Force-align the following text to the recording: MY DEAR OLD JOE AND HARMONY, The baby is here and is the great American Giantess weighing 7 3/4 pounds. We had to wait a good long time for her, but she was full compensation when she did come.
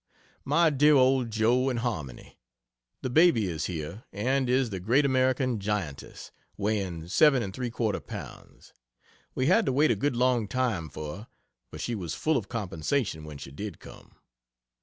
MY 0.45 0.71
DEAR 0.71 0.95
OLD 0.95 1.29
JOE 1.29 1.69
AND 1.69 1.77
HARMONY, 1.81 2.39
The 3.03 3.09
baby 3.11 3.45
is 3.47 3.65
here 3.65 4.03
and 4.11 4.49
is 4.49 4.71
the 4.71 4.79
great 4.79 5.05
American 5.05 5.59
Giantess 5.59 6.31
weighing 6.57 7.07
7 7.07 7.51
3/4 7.51 8.07
pounds. 8.07 8.73
We 9.35 9.45
had 9.45 9.67
to 9.67 9.71
wait 9.71 9.91
a 9.91 9.95
good 9.95 10.15
long 10.15 10.47
time 10.47 10.89
for 10.89 11.17
her, 11.17 11.27
but 11.69 11.81
she 11.81 11.93
was 11.93 12.15
full 12.15 12.41
compensation 12.41 13.25
when 13.25 13.37
she 13.37 13.51
did 13.51 13.79
come. 13.79 14.15